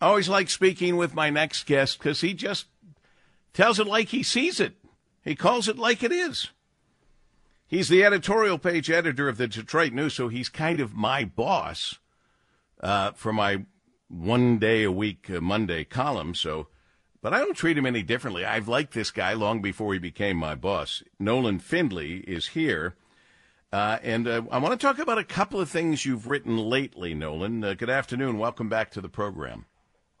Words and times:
I 0.00 0.08
always 0.08 0.28
like 0.28 0.50
speaking 0.50 0.96
with 0.96 1.14
my 1.14 1.30
next 1.30 1.64
guest 1.64 1.98
because 1.98 2.20
he 2.20 2.34
just 2.34 2.66
tells 3.54 3.78
it 3.80 3.86
like 3.86 4.08
he 4.08 4.22
sees 4.22 4.60
it. 4.60 4.74
He 5.24 5.34
calls 5.34 5.68
it 5.68 5.78
like 5.78 6.02
it 6.02 6.12
is. 6.12 6.50
He's 7.66 7.88
the 7.88 8.04
editorial 8.04 8.58
page 8.58 8.90
editor 8.90 9.28
of 9.28 9.38
the 9.38 9.48
Detroit 9.48 9.92
News, 9.92 10.14
so 10.14 10.28
he's 10.28 10.48
kind 10.50 10.80
of 10.80 10.94
my 10.94 11.24
boss 11.24 11.98
uh, 12.80 13.12
for 13.12 13.32
my 13.32 13.64
one 14.08 14.58
day 14.58 14.84
a 14.84 14.92
week 14.92 15.30
uh, 15.30 15.40
Monday 15.40 15.82
column. 15.82 16.34
So, 16.34 16.68
but 17.22 17.32
I 17.32 17.38
don't 17.38 17.56
treat 17.56 17.78
him 17.78 17.86
any 17.86 18.02
differently. 18.02 18.44
I've 18.44 18.68
liked 18.68 18.92
this 18.92 19.10
guy 19.10 19.32
long 19.32 19.62
before 19.62 19.94
he 19.94 19.98
became 19.98 20.36
my 20.36 20.54
boss. 20.54 21.02
Nolan 21.18 21.58
Finley 21.58 22.18
is 22.18 22.48
here. 22.48 22.96
Uh, 23.72 23.98
and 24.02 24.28
uh, 24.28 24.42
I 24.50 24.58
want 24.58 24.78
to 24.78 24.86
talk 24.86 24.98
about 24.98 25.18
a 25.18 25.24
couple 25.24 25.60
of 25.60 25.68
things 25.68 26.04
you've 26.04 26.28
written 26.28 26.56
lately, 26.56 27.14
Nolan. 27.14 27.64
Uh, 27.64 27.74
good 27.74 27.90
afternoon. 27.90 28.38
Welcome 28.38 28.68
back 28.68 28.90
to 28.92 29.00
the 29.00 29.08
program. 29.08 29.64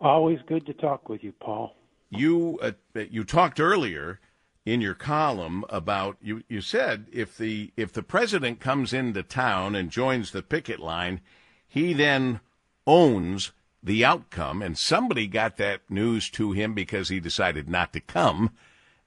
Always 0.00 0.38
good 0.46 0.66
to 0.66 0.74
talk 0.74 1.08
with 1.08 1.24
you, 1.24 1.32
Paul. 1.40 1.74
You 2.10 2.58
uh, 2.62 2.72
you 3.10 3.24
talked 3.24 3.58
earlier 3.58 4.20
in 4.64 4.80
your 4.80 4.94
column 4.94 5.64
about 5.70 6.18
you, 6.20 6.42
you 6.48 6.60
said 6.60 7.06
if 7.12 7.36
the 7.36 7.72
if 7.76 7.92
the 7.92 8.02
president 8.02 8.60
comes 8.60 8.92
into 8.92 9.22
town 9.22 9.74
and 9.74 9.90
joins 9.90 10.32
the 10.32 10.42
picket 10.42 10.80
line, 10.80 11.20
he 11.66 11.92
then 11.92 12.40
owns 12.86 13.52
the 13.82 14.04
outcome. 14.04 14.60
And 14.60 14.76
somebody 14.76 15.26
got 15.26 15.56
that 15.56 15.82
news 15.88 16.28
to 16.30 16.52
him 16.52 16.74
because 16.74 17.08
he 17.08 17.20
decided 17.20 17.68
not 17.68 17.92
to 17.92 18.00
come 18.00 18.50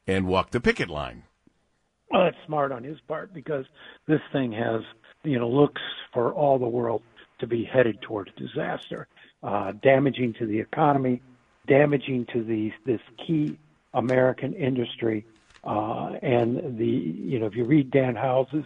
and 0.07 0.27
walk 0.27 0.51
the 0.51 0.61
picket 0.61 0.89
line. 0.89 1.23
Well, 2.09 2.23
that's 2.23 2.45
smart 2.45 2.71
on 2.71 2.83
his 2.83 2.99
part 3.01 3.33
because 3.33 3.65
this 4.07 4.21
thing 4.31 4.51
has, 4.53 4.81
you 5.23 5.37
know, 5.37 5.49
looks 5.49 5.81
for 6.13 6.33
all 6.33 6.57
the 6.57 6.67
world 6.67 7.03
to 7.39 7.47
be 7.47 7.63
headed 7.63 8.01
towards 8.01 8.31
disaster, 8.35 9.07
uh, 9.43 9.71
damaging 9.81 10.33
to 10.33 10.45
the 10.45 10.59
economy, 10.59 11.21
damaging 11.67 12.25
to 12.33 12.43
the 12.43 12.71
this 12.85 13.01
key 13.25 13.57
American 13.93 14.53
industry. 14.53 15.25
Uh, 15.63 16.13
and 16.21 16.77
the, 16.77 16.85
you 16.85 17.39
know, 17.39 17.45
if 17.45 17.55
you 17.55 17.65
read 17.65 17.91
Dan 17.91 18.15
Howes's 18.15 18.65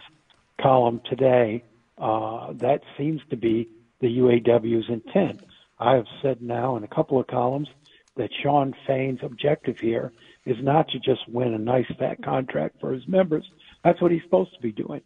column 0.60 1.00
today, 1.08 1.64
uh, 1.98 2.52
that 2.54 2.82
seems 2.96 3.20
to 3.30 3.36
be 3.36 3.68
the 4.00 4.18
UAW's 4.18 4.88
intent. 4.88 5.42
I 5.78 5.94
have 5.94 6.06
said 6.22 6.40
now 6.40 6.76
in 6.76 6.84
a 6.84 6.88
couple 6.88 7.18
of 7.18 7.26
columns 7.26 7.68
that 8.16 8.30
Shawn 8.42 8.74
Fain's 8.86 9.20
objective 9.22 9.78
here 9.78 10.12
is 10.46 10.56
not 10.62 10.88
to 10.88 10.98
just 10.98 11.28
win 11.28 11.54
a 11.54 11.58
nice 11.58 11.90
fat 11.98 12.22
contract 12.22 12.76
for 12.80 12.92
his 12.92 13.06
members. 13.08 13.44
That's 13.82 14.00
what 14.00 14.12
he's 14.12 14.22
supposed 14.22 14.54
to 14.54 14.60
be 14.60 14.72
doing. 14.72 15.02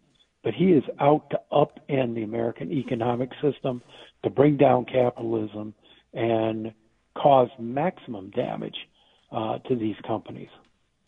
But 0.49 0.55
he 0.55 0.73
is 0.73 0.85
out 0.99 1.29
to 1.29 1.41
upend 1.53 2.15
the 2.15 2.23
American 2.23 2.73
economic 2.73 3.29
system, 3.43 3.83
to 4.23 4.31
bring 4.31 4.57
down 4.57 4.87
capitalism, 4.87 5.75
and 6.15 6.73
cause 7.15 7.51
maximum 7.59 8.31
damage 8.31 8.89
uh, 9.31 9.59
to 9.69 9.77
these 9.77 9.97
companies. 10.07 10.49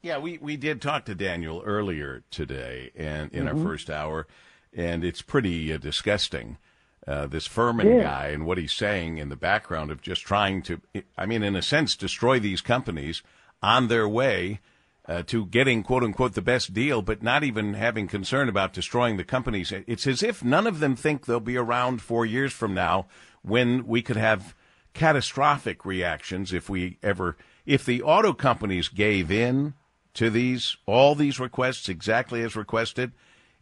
Yeah, 0.03 0.19
we, 0.19 0.37
we 0.37 0.59
did 0.59 0.83
talk 0.83 1.07
to 1.07 1.15
Daniel 1.15 1.63
earlier 1.65 2.23
today 2.31 2.91
and 2.95 3.33
in 3.33 3.47
mm-hmm. 3.47 3.57
our 3.57 3.65
first 3.65 3.89
hour, 3.89 4.27
and 4.75 5.03
it's 5.03 5.23
pretty 5.23 5.73
uh, 5.73 5.79
disgusting 5.79 6.59
uh, 7.07 7.27
this 7.27 7.47
Furman 7.47 7.89
yeah. 7.89 8.03
guy 8.03 8.27
and 8.27 8.45
what 8.45 8.59
he's 8.59 8.75
saying 8.75 9.17
in 9.17 9.31
the 9.31 9.37
background 9.37 9.91
of 9.91 10.03
just 10.03 10.21
trying 10.21 10.61
to, 10.65 10.83
I 11.17 11.25
mean, 11.25 11.43
in 11.43 11.57
a 11.57 11.63
sense, 11.63 11.97
destroy 11.97 12.41
these 12.41 12.61
companies 12.61 13.23
on 13.63 13.89
their 13.89 14.07
way 14.07 14.61
uh, 15.07 15.23
to 15.25 15.47
getting 15.47 15.83
quote 15.83 16.05
unquote 16.05 16.35
the 16.35 16.43
best 16.43 16.73
deal, 16.73 17.03
but 17.03 17.23
not 17.23 17.43
even 17.45 17.75
having 17.75 18.07
concern 18.07 18.49
about 18.49 18.73
destroying 18.73 19.17
the 19.17 19.25
companies. 19.25 19.73
It's 19.73 20.07
as 20.07 20.23
if 20.23 20.45
none 20.45 20.67
of 20.67 20.81
them 20.81 20.97
think 20.97 21.27
they'll 21.27 21.41
be 21.41 21.57
around 21.57 22.03
four 22.03 22.25
years 22.27 22.53
from 22.53 22.75
now 22.75 23.07
when 23.43 23.87
we 23.87 24.03
could 24.03 24.17
have 24.17 24.55
catastrophic 24.93 25.85
reactions 25.85 26.53
if 26.53 26.69
we 26.69 26.99
ever, 27.03 27.37
if 27.65 27.85
the 27.85 28.03
auto 28.03 28.33
companies 28.33 28.89
gave 28.89 29.31
in 29.31 29.75
to 30.15 30.31
these, 30.31 30.77
all 30.87 31.15
these 31.15 31.39
requests 31.39 31.89
exactly 31.89 32.43
as 32.43 32.57
requested 32.57 33.13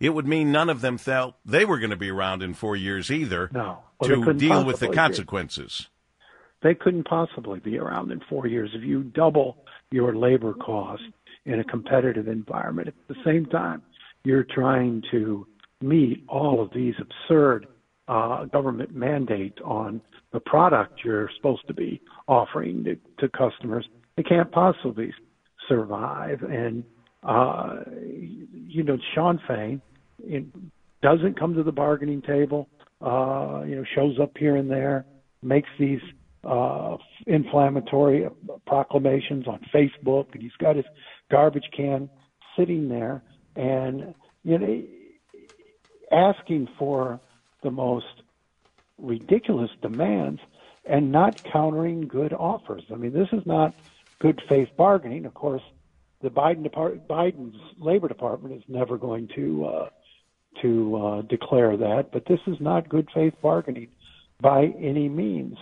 it 0.01 0.11
would 0.11 0.27
mean 0.27 0.53
none 0.53 0.71
of 0.71 0.81
them 0.81 0.99
felt 0.99 1.35
they 1.45 1.65
were 1.65 1.79
going 1.79 1.91
to 1.91 1.97
be 1.97 2.11
around 2.11 2.43
in 2.43 2.55
four 2.55 2.77
years 2.77 3.11
either 3.11 3.51
no. 3.53 3.79
well, 4.01 4.25
to 4.25 4.35
deal 4.35 4.65
with 4.65 4.81
the 4.81 4.89
consequences. 4.89 5.89
Be. 6.63 6.69
They 6.69 6.75
couldn't 6.75 7.05
possibly 7.05 7.61
be 7.61 7.79
around 7.79 8.11
in 8.11 8.21
four 8.29 8.47
years 8.47 8.71
if 8.75 8.83
you 8.83 9.03
double 9.03 9.59
your 9.91 10.15
labor 10.15 10.55
cost 10.55 11.03
in 11.49 11.61
a 11.61 11.65
competitive 11.65 12.29
environment. 12.29 12.89
At 12.89 12.95
the 13.09 13.17
same 13.25 13.47
time, 13.47 13.83
you're 14.25 14.45
trying 14.45 15.03
to 15.11 15.47
meet 15.81 16.25
all 16.29 16.63
of 16.63 16.71
these 16.75 16.95
absurd 17.01 17.67
uh, 18.07 18.45
government 18.47 18.95
mandates 18.95 19.59
on 19.65 20.01
the 20.33 20.41
product 20.41 21.01
you're 21.05 21.31
supposed 21.37 21.67
to 21.67 21.75
be 21.75 22.01
offering 22.27 22.85
to, 22.85 22.97
to 23.19 23.29
customers. 23.37 23.87
It 24.17 24.29
can't 24.29 24.51
possibly 24.53 25.13
survive. 25.69 26.43
And, 26.43 26.85
uh, 27.23 27.77
you 28.03 28.83
know, 28.83 28.99
Shawn 29.15 29.41
Fain 29.49 29.81
doesn't 31.03 31.39
come 31.39 31.55
to 31.55 31.63
the 31.63 31.73
bargaining 31.73 32.23
table, 32.23 32.69
uh, 33.01 33.63
you 33.67 33.77
know, 33.77 33.85
shows 33.95 34.19
up 34.21 34.33
here 34.39 34.57
and 34.57 34.71
there, 34.71 35.07
makes 35.43 35.69
these 35.79 36.01
uh, 36.45 36.97
inflammatory 37.27 38.29
proclamations 38.67 39.47
on 39.47 39.61
Facebook, 39.75 40.27
and 40.33 40.43
he's 40.43 40.53
got 40.61 40.77
his 40.77 40.85
garbage 41.31 41.69
can 41.77 42.09
sitting 42.57 42.89
there, 42.89 43.23
and 43.57 44.15
you 44.45 44.59
know, 44.59 44.83
asking 46.13 46.69
for 46.79 47.21
the 47.63 47.71
most 47.71 48.07
ridiculous 48.99 49.71
demands 49.83 50.41
and 50.89 51.13
not 51.13 51.35
countering 51.53 52.09
good 52.09 52.33
offers. 52.33 52.83
I 52.93 52.97
mean, 52.97 53.13
this 53.13 53.29
is 53.33 53.45
not 53.45 53.75
good 54.21 54.41
faith 54.49 54.69
bargaining. 54.77 55.27
Of 55.27 55.35
course, 55.35 55.63
the 56.23 56.31
Biden 56.31 56.63
Depart- 56.63 57.07
Biden's 57.07 57.57
Labor 57.79 58.09
Department 58.09 58.55
is 58.55 58.63
never 58.69 58.97
going 58.97 59.29
to 59.37 59.67
uh, 59.67 59.89
to 60.63 60.97
uh, 60.97 61.23
declare 61.23 61.77
that, 61.77 62.11
but 62.13 62.25
this 62.27 62.41
is 62.47 62.57
not 62.59 62.89
good 62.89 63.09
faith 63.15 63.35
bargaining 63.43 63.89
by 64.41 64.73
any 64.81 65.09
means. 65.09 65.57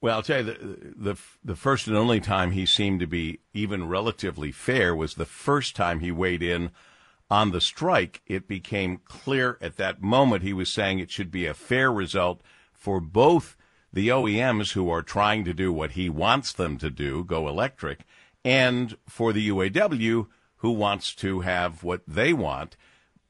Well, 0.00 0.16
I'll 0.16 0.22
tell 0.22 0.38
you, 0.38 0.44
the, 0.44 0.94
the, 0.96 1.16
the 1.44 1.56
first 1.56 1.86
and 1.86 1.96
only 1.96 2.20
time 2.20 2.52
he 2.52 2.64
seemed 2.64 3.00
to 3.00 3.06
be 3.06 3.40
even 3.52 3.86
relatively 3.86 4.50
fair 4.50 4.94
was 4.94 5.14
the 5.14 5.26
first 5.26 5.76
time 5.76 6.00
he 6.00 6.10
weighed 6.10 6.42
in 6.42 6.70
on 7.30 7.50
the 7.50 7.60
strike. 7.60 8.22
It 8.26 8.48
became 8.48 9.02
clear 9.04 9.58
at 9.60 9.76
that 9.76 10.02
moment 10.02 10.42
he 10.42 10.54
was 10.54 10.70
saying 10.72 10.98
it 10.98 11.10
should 11.10 11.30
be 11.30 11.46
a 11.46 11.54
fair 11.54 11.92
result 11.92 12.40
for 12.72 12.98
both 12.98 13.56
the 13.92 14.08
OEMs 14.08 14.72
who 14.72 14.88
are 14.88 15.02
trying 15.02 15.44
to 15.44 15.52
do 15.52 15.72
what 15.72 15.92
he 15.92 16.08
wants 16.08 16.52
them 16.52 16.78
to 16.78 16.90
do, 16.90 17.22
go 17.24 17.48
electric, 17.48 18.00
and 18.44 18.96
for 19.06 19.32
the 19.32 19.48
UAW 19.48 20.26
who 20.56 20.70
wants 20.70 21.14
to 21.16 21.40
have 21.40 21.82
what 21.82 22.02
they 22.06 22.32
want. 22.32 22.76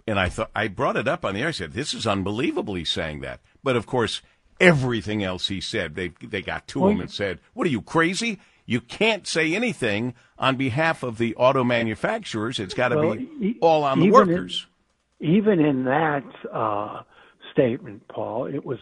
And 0.07 0.21
I 0.21 0.29
thought 0.29 0.51
I 0.55 0.69
brought 0.69 0.97
it 0.97 1.09
up 1.09 1.25
on 1.25 1.35
the 1.35 1.41
air. 1.41 1.49
I 1.49 1.53
said, 1.53 1.73
"This 1.73 1.95
is 1.95 2.07
unbelievable." 2.07 2.75
He's 2.75 2.91
saying 2.91 3.21
that, 3.21 3.41
but 3.63 3.77
of 3.77 3.87
course, 3.87 4.23
everything 4.61 5.25
else 5.25 5.49
he 5.49 5.61
said, 5.61 5.95
they 5.95 6.13
they 6.23 6.43
got 6.43 6.67
to 6.69 6.89
him 6.89 7.01
and 7.01 7.11
said, 7.11 7.41
"What 7.55 7.67
are 7.67 7.71
you 7.71 7.83
crazy? 7.83 8.39
You 8.67 8.81
can't 8.81 9.27
say 9.27 9.55
anything 9.55 10.15
on 10.39 10.57
behalf 10.57 11.03
of 11.03 11.19
the 11.19 11.35
auto 11.35 11.65
manufacturers. 11.65 12.61
It's 12.61 12.75
got 12.75 12.89
to 12.89 12.97
well, 12.97 13.15
be 13.15 13.59
all 13.61 13.85
on 13.85 14.01
the 14.01 14.11
workers." 14.11 14.67
In, 15.19 15.35
even 15.35 15.61
in 15.61 15.85
that 15.85 16.25
uh, 16.53 17.03
statement, 17.53 18.07
Paul, 18.09 18.47
it 18.47 18.65
was 18.65 18.79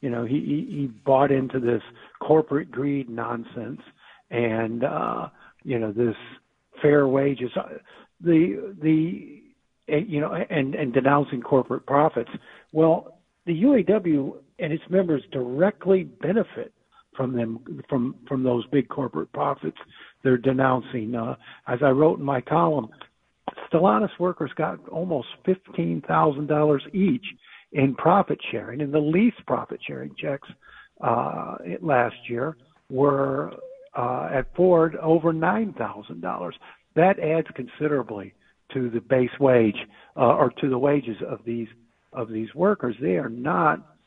you 0.00 0.10
know 0.10 0.24
he 0.24 0.66
he 0.70 0.86
bought 1.04 1.30
into 1.30 1.60
this 1.60 1.82
corporate 2.20 2.70
greed 2.70 3.08
nonsense 3.08 3.80
and 4.30 4.84
uh, 4.84 5.28
you 5.64 5.78
know 5.78 5.92
this 5.92 6.16
fair 6.82 7.06
wages. 7.06 7.50
Uh, 7.56 7.68
the 8.20 8.74
the 8.80 9.42
you 9.88 10.20
know, 10.20 10.34
and, 10.34 10.74
and 10.74 10.92
denouncing 10.92 11.40
corporate 11.40 11.86
profits. 11.86 12.30
Well, 12.72 13.18
the 13.46 13.62
UAW 13.62 14.34
and 14.58 14.72
its 14.72 14.82
members 14.90 15.22
directly 15.32 16.04
benefit 16.04 16.72
from 17.16 17.34
them 17.34 17.60
from 17.88 18.14
from 18.28 18.42
those 18.42 18.64
big 18.68 18.88
corporate 18.88 19.32
profits 19.32 19.78
they're 20.22 20.38
denouncing. 20.38 21.14
Uh, 21.14 21.36
as 21.66 21.78
I 21.82 21.90
wrote 21.90 22.18
in 22.18 22.24
my 22.24 22.40
column, 22.40 22.88
Stellantis 23.70 24.16
workers 24.18 24.50
got 24.56 24.88
almost 24.88 25.28
fifteen 25.44 26.02
thousand 26.06 26.46
dollars 26.46 26.82
each 26.92 27.24
in 27.72 27.94
profit 27.94 28.38
sharing, 28.50 28.80
and 28.80 28.92
the 28.92 28.98
least 28.98 29.36
profit 29.46 29.80
sharing 29.86 30.14
checks 30.16 30.48
uh, 31.02 31.56
last 31.80 32.16
year 32.28 32.56
were 32.90 33.52
uh, 33.96 34.28
at 34.32 34.54
Ford 34.56 34.96
over 34.96 35.32
nine 35.32 35.74
thousand 35.74 36.20
dollars. 36.20 36.54
That 36.94 37.18
adds 37.18 37.46
considerably 37.54 38.34
to 38.72 38.90
the 38.90 39.00
base 39.00 39.30
wage 39.40 39.76
uh, 40.16 40.20
or 40.20 40.50
to 40.60 40.68
the 40.68 40.78
wages 40.78 41.16
of 41.26 41.40
these 41.44 41.68
of 42.12 42.30
these 42.30 42.54
workers. 42.54 42.96
They 43.00 43.16
are 43.16 43.28
not 43.28 43.97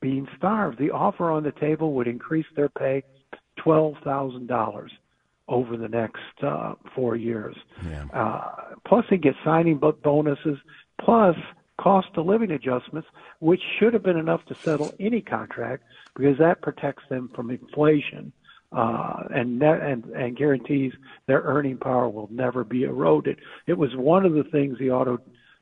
being 0.00 0.26
starved. 0.36 0.78
The 0.78 0.90
offer 0.90 1.30
on 1.30 1.42
the 1.42 1.52
table 1.52 1.92
would 1.94 2.06
increase 2.06 2.46
their 2.56 2.68
pay 2.68 3.02
twelve 3.56 3.94
thousand 4.04 4.46
dollars 4.46 4.90
over 5.48 5.76
the 5.76 5.88
next 5.88 6.42
uh, 6.42 6.74
four 6.94 7.16
years. 7.16 7.56
Yeah. 7.86 8.06
Uh, 8.12 8.74
plus, 8.86 9.04
they 9.10 9.18
get 9.18 9.34
signing 9.44 9.78
bonuses, 10.02 10.58
plus 11.00 11.36
cost 11.78 12.08
of 12.16 12.26
living 12.26 12.50
adjustments, 12.52 13.08
which 13.40 13.60
should 13.78 13.92
have 13.92 14.02
been 14.02 14.16
enough 14.16 14.44
to 14.46 14.54
settle 14.54 14.92
any 15.00 15.20
contract 15.20 15.82
because 16.16 16.38
that 16.38 16.62
protects 16.62 17.02
them 17.10 17.30
from 17.34 17.50
inflation 17.50 18.32
uh, 18.74 19.24
and, 19.30 19.62
and 19.62 20.04
and 20.04 20.36
guarantees 20.36 20.92
their 21.26 21.42
earning 21.42 21.78
power 21.78 22.08
will 22.08 22.28
never 22.30 22.64
be 22.64 22.82
eroded. 22.82 23.38
It 23.66 23.78
was 23.78 23.94
one 23.94 24.26
of 24.26 24.32
the 24.32 24.44
things 24.44 24.78
the 24.78 24.90
auto 24.90 25.18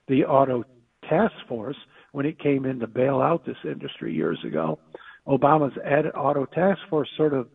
the 0.09 0.25
auto 0.25 0.65
task 1.09 1.35
force 1.49 1.77
when 2.13 2.27
it 2.27 2.39
came 2.39 2.65
in 2.65 2.79
to 2.81 2.87
bail 2.87 3.21
out 3.21 3.45
this 3.45 3.57
industry 3.65 4.15
years 4.15 4.39
ago. 4.45 4.79
Obama's 5.27 5.77
auto 6.15 6.45
task 6.47 6.81
force 6.89 7.09
sort 7.17 7.35
of 7.35 7.49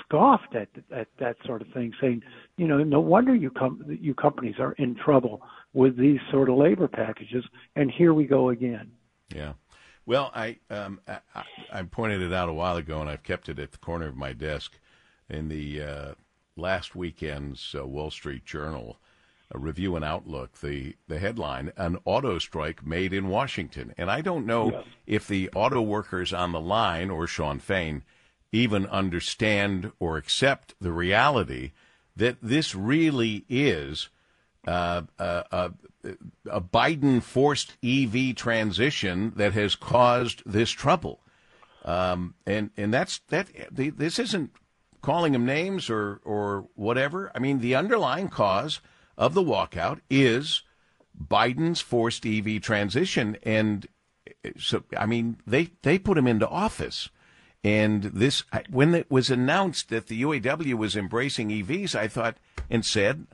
scoffed 0.00 0.54
at, 0.54 0.68
at 0.92 1.08
that 1.18 1.36
sort 1.44 1.62
of 1.62 1.68
thing, 1.68 1.92
saying, 2.00 2.22
you 2.56 2.66
know, 2.66 2.78
no 2.78 3.00
wonder 3.00 3.34
you 3.34 3.50
com- 3.50 3.84
you 3.88 4.14
companies 4.14 4.56
are 4.58 4.72
in 4.72 4.94
trouble 4.94 5.42
with 5.72 5.96
these 5.96 6.20
sort 6.30 6.48
of 6.48 6.56
labor 6.56 6.88
packages, 6.88 7.44
and 7.74 7.90
here 7.90 8.14
we 8.14 8.24
go 8.24 8.50
again. 8.50 8.92
Yeah. 9.34 9.54
Well, 10.06 10.30
I, 10.34 10.58
um, 10.70 11.00
I, 11.08 11.44
I 11.72 11.82
pointed 11.82 12.22
it 12.22 12.32
out 12.32 12.48
a 12.48 12.52
while 12.52 12.76
ago, 12.76 13.00
and 13.00 13.08
I've 13.08 13.22
kept 13.22 13.48
it 13.48 13.58
at 13.58 13.72
the 13.72 13.78
corner 13.78 14.06
of 14.06 14.16
my 14.16 14.32
desk 14.32 14.78
in 15.28 15.48
the 15.48 15.82
uh, 15.82 16.14
last 16.56 16.94
weekend's 16.94 17.74
uh, 17.76 17.86
Wall 17.86 18.10
Street 18.10 18.44
Journal 18.44 18.98
a 19.54 19.58
review 19.58 19.96
and 19.96 20.04
outlook. 20.04 20.60
The 20.60 20.96
the 21.08 21.18
headline: 21.18 21.72
An 21.76 21.98
auto 22.04 22.38
strike 22.38 22.84
made 22.84 23.12
in 23.12 23.28
Washington, 23.28 23.94
and 23.96 24.10
I 24.10 24.20
don't 24.20 24.46
know 24.46 24.72
yes. 24.72 24.84
if 25.06 25.28
the 25.28 25.50
auto 25.54 25.80
workers 25.80 26.32
on 26.32 26.52
the 26.52 26.60
line 26.60 27.10
or 27.10 27.26
Shawn 27.26 27.60
Fain 27.60 28.02
even 28.52 28.86
understand 28.86 29.92
or 29.98 30.16
accept 30.16 30.74
the 30.80 30.92
reality 30.92 31.72
that 32.16 32.36
this 32.40 32.74
really 32.74 33.44
is 33.48 34.08
uh, 34.66 35.02
a, 35.18 35.72
a 36.50 36.60
Biden 36.60 37.22
forced 37.22 37.76
EV 37.82 38.34
transition 38.36 39.32
that 39.36 39.52
has 39.52 39.74
caused 39.74 40.42
this 40.46 40.70
trouble. 40.70 41.20
Um, 41.84 42.34
and 42.46 42.70
and 42.76 42.92
that's 42.92 43.18
that. 43.28 43.48
This 43.70 44.18
isn't 44.18 44.52
calling 45.02 45.32
them 45.34 45.44
names 45.44 45.90
or 45.90 46.20
or 46.24 46.68
whatever. 46.74 47.30
I 47.34 47.38
mean, 47.38 47.60
the 47.60 47.74
underlying 47.74 48.28
cause 48.28 48.80
of 49.16 49.34
the 49.34 49.42
walkout 49.42 50.00
is 50.10 50.62
Biden's 51.18 51.80
forced 51.80 52.26
EV 52.26 52.60
transition, 52.60 53.36
and 53.42 53.86
so 54.58 54.84
I 54.96 55.06
mean 55.06 55.36
they 55.46 55.70
they 55.82 55.98
put 55.98 56.18
him 56.18 56.26
into 56.26 56.48
office. 56.48 57.10
And 57.62 58.02
this, 58.04 58.44
when 58.68 58.94
it 58.94 59.10
was 59.10 59.30
announced 59.30 59.88
that 59.88 60.08
the 60.08 60.20
UAW 60.20 60.74
was 60.74 60.96
embracing 60.96 61.48
EVs, 61.48 61.94
I 61.94 62.08
thought 62.08 62.36
and 62.68 62.84
said, 62.84 63.26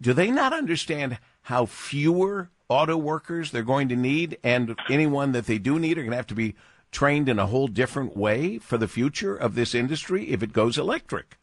do 0.00 0.14
they 0.14 0.30
not 0.30 0.54
understand 0.54 1.18
how 1.42 1.66
fewer 1.66 2.48
auto 2.68 2.96
workers 2.96 3.50
they're 3.50 3.62
going 3.62 3.88
to 3.90 3.96
need, 3.96 4.38
and 4.42 4.74
anyone 4.88 5.32
that 5.32 5.46
they 5.46 5.58
do 5.58 5.78
need 5.78 5.98
are 5.98 6.02
going 6.02 6.12
to 6.12 6.16
have 6.16 6.26
to 6.28 6.34
be 6.34 6.54
trained 6.90 7.28
in 7.28 7.38
a 7.38 7.46
whole 7.46 7.68
different 7.68 8.16
way 8.16 8.56
for 8.58 8.78
the 8.78 8.88
future 8.88 9.36
of 9.36 9.54
this 9.54 9.74
industry 9.74 10.30
if 10.30 10.42
it 10.42 10.54
goes 10.54 10.78
electric? 10.78 11.38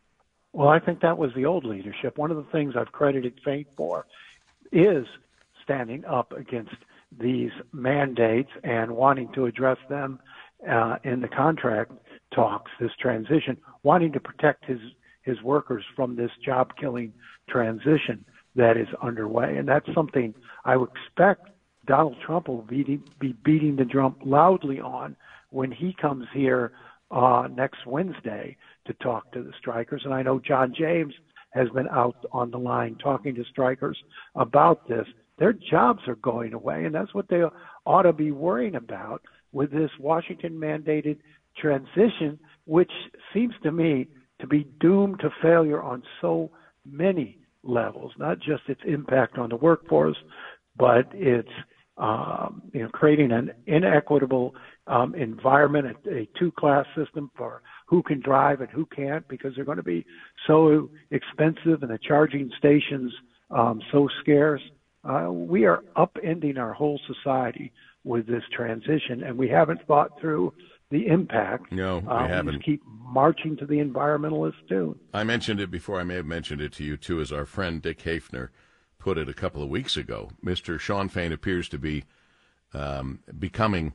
Well, 0.54 0.70
I 0.70 0.80
think 0.80 1.02
that 1.02 1.18
was 1.18 1.32
the 1.36 1.46
old 1.46 1.66
leadership. 1.66 2.18
One 2.18 2.32
of 2.32 2.38
the 2.38 2.52
things 2.52 2.74
I've 2.76 2.92
credited 2.92 3.40
Fain 3.46 3.66
for 3.78 4.06
is 4.72 5.06
standing 5.64 6.06
up 6.06 6.32
against 6.32 6.76
these 7.20 7.52
mandates 7.72 8.50
and 8.64 8.92
wanting 8.92 9.32
to 9.34 9.46
address 9.46 9.78
them 9.90 10.20
uh, 10.70 10.98
in 11.04 11.22
the 11.22 11.28
contract 11.28 11.92
talks, 12.34 12.72
this 12.80 12.92
transition, 13.00 13.58
wanting 13.84 14.12
to 14.14 14.20
protect 14.20 14.66
his 14.66 14.80
his 15.22 15.42
workers 15.44 15.84
from 15.96 16.16
this 16.16 16.32
job 16.44 16.72
killing 16.80 17.14
transition 17.48 18.26
that 18.56 18.78
is 18.78 18.88
underway. 19.02 19.58
And 19.58 19.68
that's 19.68 19.86
something 19.94 20.34
I 20.66 20.76
would 20.76 20.90
expect 20.90 21.50
Donald 21.86 22.16
Trump 22.26 22.48
will 22.48 22.62
be, 22.64 23.00
be 23.20 23.34
beating 23.44 23.76
the 23.76 23.86
drum 23.86 24.16
loudly 24.24 24.80
on 24.80 25.16
when 25.50 25.72
he 25.72 25.94
comes 25.94 26.26
here 26.34 26.72
uh, 27.12 27.48
next 27.56 27.86
Wednesday 27.86 28.56
to 28.88 28.94
talk 28.96 29.32
to 29.34 29.44
the 29.44 29.52
strikers. 29.60 30.02
And 30.06 30.14
I 30.14 30.22
know 30.22 30.40
John 30.40 30.74
James 30.78 31.14
has 31.52 31.68
been 31.70 31.88
out 31.90 32.16
on 32.32 32.52
the 32.52 32.58
line 32.58 32.96
talking 33.02 33.36
to 33.36 33.44
strikers 33.46 33.98
about 34.36 34.88
this. 34.88 35.06
Their 35.38 35.54
jobs 35.54 36.02
are 36.08 36.16
going 36.16 36.54
away, 36.54 36.86
and 36.86 36.94
that's 36.94 37.14
what 37.14 37.28
they 37.30 37.44
ought 37.86 38.04
to 38.04 38.14
be 38.14 38.32
worrying 38.32 38.76
about 38.76 39.22
with 39.52 39.72
this 39.72 39.90
Washington 40.00 40.54
mandated 40.54 41.18
transition, 41.58 42.38
which 42.66 42.92
seems 43.34 43.54
to 43.64 43.72
me 43.72 44.08
to 44.42 44.48
be 44.48 44.68
doomed 44.80 45.20
to 45.20 45.30
failure 45.42 45.82
on 45.82 46.04
so 46.22 46.52
many 46.86 47.40
levels, 47.64 48.12
not 48.18 48.40
just 48.40 48.64
its 48.68 48.82
impact 48.86 49.38
on 49.38 49.50
the 49.50 49.56
workforce, 49.56 50.18
but 50.78 51.08
its 51.14 51.50
um, 51.98 52.62
you 52.74 52.82
know 52.82 52.90
creating 52.90 53.32
an 53.32 53.52
inequitable 53.68 54.56
um, 54.90 55.16
environment, 55.16 55.98
a, 56.06 56.10
a 56.10 56.30
two-class 56.38 56.86
system 56.98 57.32
for 57.38 57.62
who 57.86 58.04
can 58.04 58.20
drive 58.20 58.62
and 58.62 58.70
who 58.70 58.86
can't, 58.86 59.26
because 59.28 59.54
they're 59.56 59.66
going 59.66 59.78
to 59.78 59.84
be 59.84 60.06
so 60.48 60.90
expensive 61.12 61.82
and 61.82 61.92
the 61.92 62.00
charging 62.06 62.52
stations 62.58 63.14
um, 63.52 63.82
so 63.92 64.10
scarce. 64.22 64.62
Uh, 65.04 65.32
we 65.32 65.66
are 65.66 65.84
upending 65.96 66.58
our 66.58 66.74
whole 66.74 67.00
society 67.08 67.72
with 68.04 68.28
this 68.28 68.44
transition, 68.52 69.24
and 69.24 69.38
we 69.38 69.48
haven't 69.48 69.80
thought 69.88 70.20
through 70.20 70.54
the 70.92 71.08
impact. 71.08 71.72
No, 71.72 72.00
we 72.00 72.08
uh, 72.08 72.28
haven't. 72.28 72.58
We 72.58 72.62
keep 72.64 72.82
marching 72.86 73.56
to 73.58 73.66
the 73.66 73.76
environmentalist 73.76 74.68
tune. 74.68 75.00
I 75.14 75.24
mentioned 75.24 75.60
it 75.60 75.72
before. 75.72 76.00
I 76.00 76.04
may 76.04 76.16
have 76.16 76.26
mentioned 76.26 76.62
it 76.62 76.74
to 76.74 76.84
you 76.84 76.98
too, 76.98 77.22
as 77.22 77.32
our 77.32 77.46
friend 77.46 77.82
Dick 77.82 78.00
Hafner 78.04 78.50
put 78.98 79.18
it 79.18 79.30
a 79.30 79.34
couple 79.34 79.64
of 79.64 79.70
weeks 79.70 79.96
ago. 79.96 80.32
Mr. 80.44 80.80
Shawn 80.80 81.10
Fain 81.10 81.32
appears 81.32 81.70
to 81.70 81.78
be 81.78 82.04
um, 82.74 83.20
becoming 83.38 83.94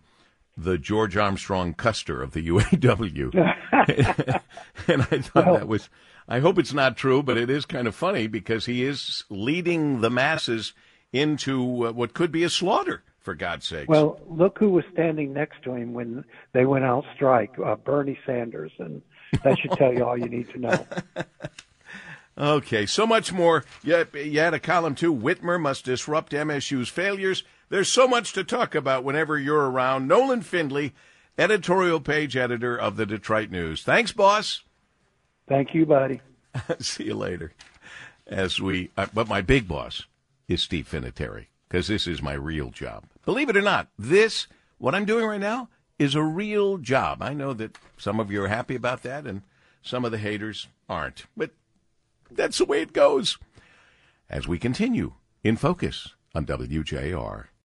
the 0.56 0.78
George 0.78 1.16
Armstrong 1.16 1.74
Custer 1.74 2.22
of 2.22 2.32
the 2.32 2.48
UAW. 2.48 3.34
and 4.88 5.02
I 5.02 5.18
thought 5.18 5.46
well, 5.46 5.54
that 5.54 5.68
was, 5.68 5.88
I 6.28 6.40
hope 6.40 6.58
it's 6.58 6.72
not 6.72 6.96
true, 6.96 7.22
but 7.22 7.36
it 7.36 7.50
is 7.50 7.66
kind 7.66 7.88
of 7.88 7.94
funny 7.94 8.26
because 8.26 8.66
he 8.66 8.84
is 8.84 9.24
leading 9.28 10.00
the 10.00 10.10
masses 10.10 10.72
into 11.12 11.86
uh, 11.86 11.92
what 11.92 12.14
could 12.14 12.32
be 12.32 12.42
a 12.42 12.50
slaughter 12.50 13.02
for 13.20 13.34
God's 13.34 13.66
sake. 13.66 13.88
Well, 13.88 14.20
look 14.28 14.58
who 14.58 14.70
was 14.70 14.84
standing 14.92 15.32
next 15.32 15.62
to 15.64 15.74
him 15.74 15.94
when 15.94 16.24
they 16.52 16.66
went 16.66 16.84
out 16.84 17.04
strike, 17.14 17.54
uh, 17.64 17.76
Bernie 17.76 18.18
Sanders, 18.26 18.72
and 18.78 19.00
that 19.42 19.58
should 19.58 19.72
tell 19.72 19.92
you 19.92 20.04
all 20.04 20.16
you 20.16 20.28
need 20.28 20.50
to 20.50 20.58
know. 20.58 20.86
okay, 22.38 22.84
so 22.84 23.06
much 23.06 23.32
more. 23.32 23.64
You, 23.82 24.06
you 24.14 24.40
had 24.40 24.54
a 24.54 24.60
column 24.60 24.94
too. 24.94 25.14
Whitmer 25.14 25.60
must 25.60 25.86
disrupt 25.86 26.32
MSU's 26.32 26.88
failures. 26.88 27.44
There's 27.69 27.88
so 27.88 28.06
much 28.06 28.32
to 28.34 28.44
talk 28.44 28.75
about 28.75 29.05
whenever 29.05 29.38
you're 29.38 29.70
around. 29.70 30.06
Nolan 30.06 30.43
Finley, 30.43 30.94
editorial 31.38 32.00
page 32.00 32.37
editor 32.37 32.76
of 32.76 32.96
the 32.96 33.06
Detroit 33.06 33.50
News. 33.50 33.82
Thanks, 33.82 34.12
boss. 34.12 34.62
Thank 35.49 35.75
you, 35.75 35.87
buddy. 35.87 36.20
See 36.78 37.05
you 37.05 37.14
later. 37.14 37.53
As 38.27 38.60
we, 38.60 38.91
uh, 38.96 39.06
but 39.12 39.29
my 39.29 39.41
big 39.41 39.69
boss 39.69 40.05
is 40.48 40.62
Steve 40.62 40.88
Finateri 40.91 41.46
because 41.69 41.88
this 41.88 42.06
is 42.06 42.22
my 42.22 42.32
real 42.32 42.70
job. 42.70 43.05
Believe 43.24 43.48
it 43.48 43.56
or 43.56 43.62
not, 43.62 43.88
this, 43.98 44.46
what 44.79 44.94
I'm 44.94 45.05
doing 45.05 45.24
right 45.24 45.41
now, 45.41 45.69
is 45.98 46.15
a 46.15 46.22
real 46.22 46.79
job. 46.79 47.22
I 47.22 47.34
know 47.34 47.53
that 47.55 47.77
some 47.96 48.20
of 48.20 48.31
you 48.31 48.43
are 48.43 48.48
happy 48.48 48.74
about 48.74 49.03
that 49.03 49.27
and 49.27 49.43
some 49.82 50.05
of 50.05 50.12
the 50.12 50.19
haters 50.19 50.69
aren't, 50.88 51.27
but 51.36 51.50
that's 52.31 52.58
the 52.58 52.65
way 52.65 52.81
it 52.81 52.93
goes. 52.93 53.38
As 54.31 54.48
we 54.48 54.58
continue 54.58 55.15
in 55.43 55.56
focus 55.56 56.15
on 56.34 56.46
WJR. 56.46 57.46